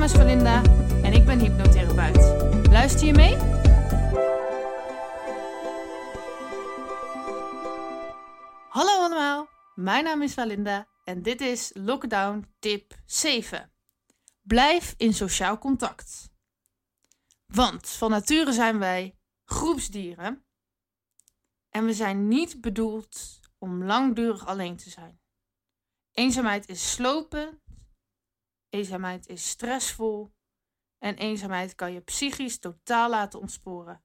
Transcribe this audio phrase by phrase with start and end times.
[0.00, 0.62] naam is Valinda
[1.02, 2.16] en ik ben hypnotherapeut.
[2.70, 3.36] Luister je mee?
[8.68, 13.72] Hallo allemaal, mijn naam is Valinda en dit is Lockdown tip 7.
[14.42, 16.30] Blijf in sociaal contact.
[17.46, 20.44] Want van nature zijn wij groepsdieren
[21.70, 25.20] en we zijn niet bedoeld om langdurig alleen te zijn.
[26.12, 27.59] Eenzaamheid is slopend,
[28.70, 30.32] eenzaamheid is stressvol
[30.98, 34.04] en eenzaamheid kan je psychisch totaal laten ontsporen.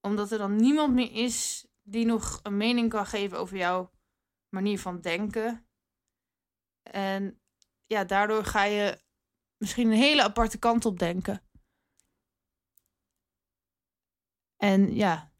[0.00, 3.90] Omdat er dan niemand meer is die nog een mening kan geven over jouw
[4.48, 5.68] manier van denken.
[6.82, 7.40] En
[7.86, 9.00] ja, daardoor ga je
[9.56, 11.42] misschien een hele aparte kant op denken.
[14.56, 15.32] En ja,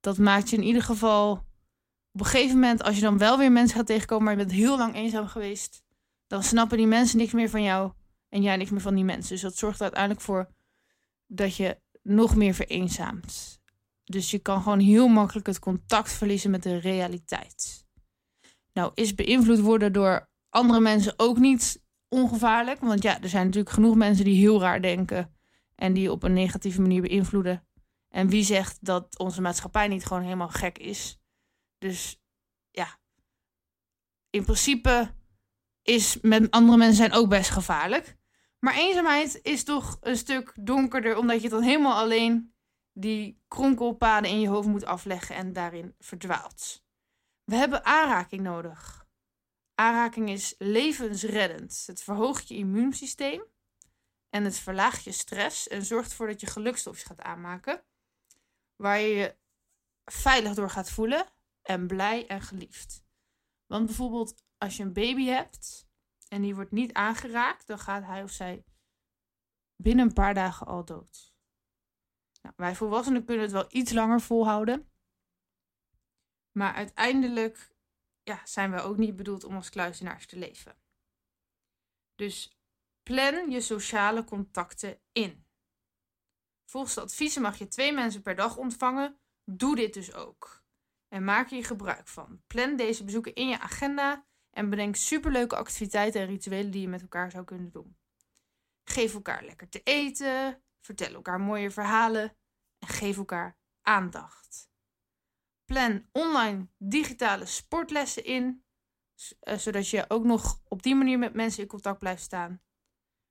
[0.00, 1.32] dat maakt je in ieder geval
[2.12, 4.52] op een gegeven moment, als je dan wel weer mensen gaat tegenkomen, maar je bent
[4.52, 5.84] heel lang eenzaam geweest,
[6.28, 7.92] dan snappen die mensen niks meer van jou
[8.28, 9.32] en jij niks meer van die mensen.
[9.32, 10.50] Dus dat zorgt er uiteindelijk voor
[11.26, 13.60] dat je nog meer vereenzaamt.
[14.04, 17.86] Dus je kan gewoon heel makkelijk het contact verliezen met de realiteit.
[18.72, 22.80] Nou, is beïnvloed worden door andere mensen ook niet ongevaarlijk.
[22.80, 25.34] Want ja, er zijn natuurlijk genoeg mensen die heel raar denken
[25.74, 27.66] en die op een negatieve manier beïnvloeden.
[28.08, 31.20] En wie zegt dat onze maatschappij niet gewoon helemaal gek is?
[31.78, 32.20] Dus
[32.70, 32.98] ja,
[34.30, 35.14] in principe
[35.88, 38.16] is met andere mensen zijn ook best gevaarlijk.
[38.58, 42.54] Maar eenzaamheid is toch een stuk donkerder, omdat je dan helemaal alleen
[42.92, 46.84] die kronkelpaden in je hoofd moet afleggen en daarin verdwaalt.
[47.44, 49.06] We hebben aanraking nodig.
[49.74, 51.82] Aanraking is levensreddend.
[51.86, 53.42] Het verhoogt je immuunsysteem
[54.30, 57.82] en het verlaagt je stress en zorgt ervoor dat je gelukstofjes gaat aanmaken,
[58.76, 59.36] waar je je
[60.04, 61.26] veilig door gaat voelen
[61.62, 63.04] en blij en geliefd.
[63.66, 65.88] Want bijvoorbeeld als je een baby hebt
[66.28, 68.64] en die wordt niet aangeraakt, dan gaat hij of zij
[69.76, 71.36] binnen een paar dagen al dood.
[72.42, 74.92] Nou, wij volwassenen kunnen het wel iets langer volhouden.
[76.52, 77.76] Maar uiteindelijk
[78.22, 80.80] ja, zijn we ook niet bedoeld om als kluizenaars te leven.
[82.14, 82.58] Dus
[83.02, 85.46] plan je sociale contacten in.
[86.70, 89.20] Volgens de adviezen mag je twee mensen per dag ontvangen.
[89.44, 90.64] Doe dit dus ook.
[91.08, 92.42] En maak hier gebruik van.
[92.46, 97.02] Plan deze bezoeken in je agenda en bedenk superleuke activiteiten en rituelen die je met
[97.02, 97.96] elkaar zou kunnen doen.
[98.84, 102.36] Geef elkaar lekker te eten, vertel elkaar mooie verhalen
[102.78, 104.70] en geef elkaar aandacht.
[105.64, 108.64] Plan online digitale sportlessen in,
[109.40, 112.62] eh, zodat je ook nog op die manier met mensen in contact blijft staan.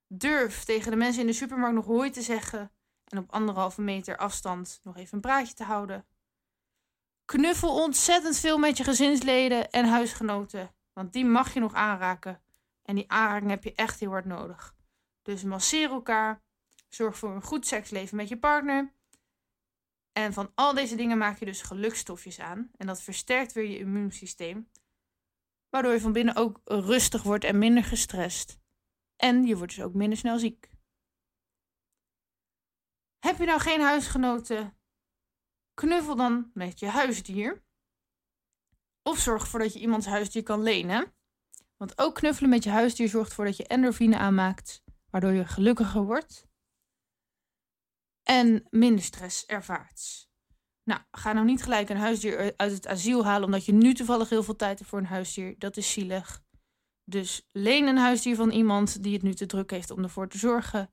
[0.06, 2.72] Durf tegen de mensen in de supermarkt nog hoi te zeggen
[3.04, 6.06] en op anderhalve meter afstand nog even een praatje te houden.
[7.24, 12.42] Knuffel ontzettend veel met je gezinsleden en huisgenoten, want die mag je nog aanraken.
[12.82, 14.76] En die aanraking heb je echt heel hard nodig.
[15.22, 16.42] Dus masseer elkaar,
[16.88, 18.92] zorg voor een goed seksleven met je partner.
[20.12, 22.70] En van al deze dingen maak je dus gelukstofjes aan.
[22.76, 24.70] En dat versterkt weer je immuunsysteem.
[25.68, 28.58] Waardoor je van binnen ook rustig wordt en minder gestrest.
[29.16, 30.70] En je wordt dus ook minder snel ziek.
[33.18, 34.78] Heb je nou geen huisgenoten?
[35.74, 37.66] Knuffel dan met je huisdier.
[39.08, 41.12] Of zorg ervoor dat je iemands huisdier kan lenen.
[41.76, 46.02] Want ook knuffelen met je huisdier zorgt ervoor dat je endorfine aanmaakt, waardoor je gelukkiger
[46.04, 46.46] wordt
[48.22, 50.28] en minder stress ervaart.
[50.84, 54.28] Nou, ga nou niet gelijk een huisdier uit het asiel halen omdat je nu toevallig
[54.28, 55.58] heel veel tijd hebt voor een huisdier.
[55.58, 56.42] Dat is zielig.
[57.04, 60.38] Dus leen een huisdier van iemand die het nu te druk heeft om ervoor te
[60.38, 60.92] zorgen.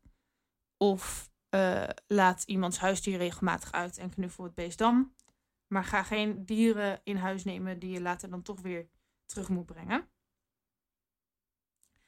[0.78, 5.15] Of uh, laat iemands huisdier regelmatig uit en knuffel het beest dan.
[5.76, 8.90] Maar ga geen dieren in huis nemen die je later dan toch weer
[9.26, 10.10] terug moet brengen.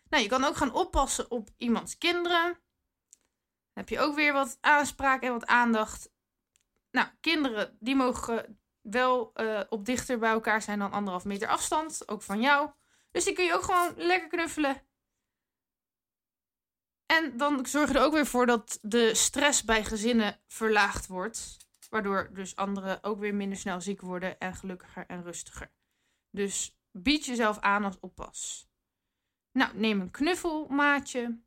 [0.10, 2.44] Nou, je kan ook gaan oppassen op iemands kinderen.
[2.44, 6.12] Dan heb je ook weer wat aanspraak en wat aandacht.
[6.92, 12.08] Nou, kinderen die mogen wel uh, op dichter bij elkaar zijn dan anderhalf meter afstand.
[12.10, 12.72] Ook van jou.
[13.12, 14.82] Dus die kun je ook gewoon lekker knuffelen.
[17.06, 21.67] En dan zorg je er ook weer voor dat de stress bij gezinnen verlaagd wordt.
[21.90, 25.72] Waardoor dus anderen ook weer minder snel ziek worden en gelukkiger en rustiger.
[26.30, 28.70] Dus bied jezelf aan als oppas.
[29.52, 31.42] Nou, neem een knuffelmaatje.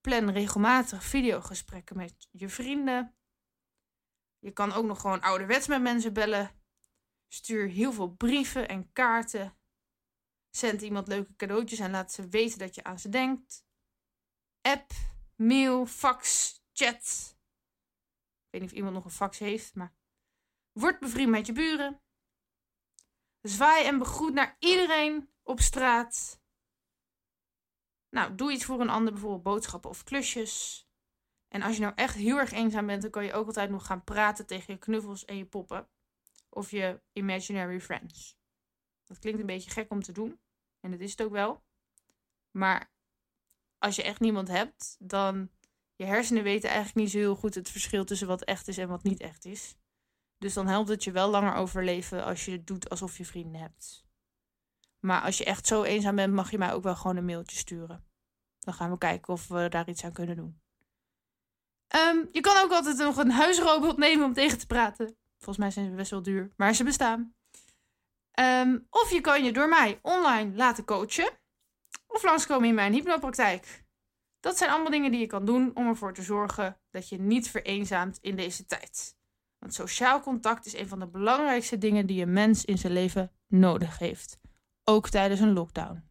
[0.00, 3.16] Plan regelmatig videogesprekken met je vrienden.
[4.38, 6.50] Je kan ook nog gewoon ouderwets met mensen bellen.
[7.28, 9.56] Stuur heel veel brieven en kaarten.
[10.50, 13.64] Zend iemand leuke cadeautjes en laat ze weten dat je aan ze denkt.
[14.60, 14.90] App,
[15.36, 17.36] mail, fax, chat.
[18.52, 19.94] Weet niet of iemand nog een fax heeft, maar.
[20.72, 22.00] Word bevriend met je buren.
[23.40, 26.40] Zwaai en begroet naar iedereen op straat.
[28.08, 30.86] Nou, doe iets voor een ander, bijvoorbeeld boodschappen of klusjes.
[31.48, 33.86] En als je nou echt heel erg eenzaam bent, dan kan je ook altijd nog
[33.86, 35.88] gaan praten tegen je knuffels en je poppen.
[36.48, 38.38] Of je imaginary friends.
[39.04, 40.40] Dat klinkt een beetje gek om te doen.
[40.80, 41.64] En dat is het ook wel.
[42.50, 42.92] Maar
[43.78, 45.50] als je echt niemand hebt, dan
[46.02, 48.88] je hersenen weten eigenlijk niet zo heel goed het verschil tussen wat echt is en
[48.88, 49.76] wat niet echt is.
[50.38, 53.60] Dus dan helpt het je wel langer overleven als je het doet alsof je vrienden
[53.60, 54.06] hebt.
[55.00, 57.56] Maar als je echt zo eenzaam bent, mag je mij ook wel gewoon een mailtje
[57.56, 58.04] sturen.
[58.58, 60.60] Dan gaan we kijken of we daar iets aan kunnen doen.
[61.88, 65.16] Ehm, je kan ook altijd nog een huisrobot nemen om tegen te praten.
[65.36, 67.34] Volgens mij zijn ze best wel duur, maar ze bestaan.
[68.30, 71.30] Ehm, of je kan je door mij online laten coachen.
[72.06, 73.81] Of langskomen in mijn hypnopraktijk.
[74.42, 77.50] Dat zijn allemaal dingen die je kan doen om ervoor te zorgen dat je niet
[77.50, 79.16] vereenzaamt in deze tijd.
[79.58, 83.32] Want sociaal contact is een van de belangrijkste dingen die een mens in zijn leven
[83.46, 84.38] nodig heeft.
[84.84, 86.10] Ook tijdens een lockdown.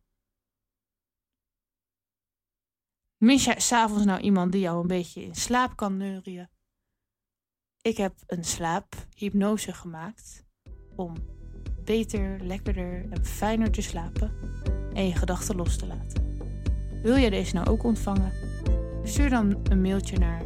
[3.18, 6.50] Mis je s'avonds nou iemand die jou een beetje in slaap kan neurien?
[7.82, 10.46] Ik heb een slaaphypnose gemaakt
[10.96, 11.14] om
[11.84, 14.38] beter, lekkerder en fijner te slapen
[14.94, 16.31] en je gedachten los te laten.
[17.02, 18.32] Wil jij deze nou ook ontvangen?
[19.04, 20.42] Stuur dan een mailtje naar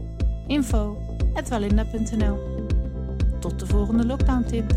[0.47, 2.37] info.walinda.nl
[3.39, 4.73] Tot de volgende lockdown tip.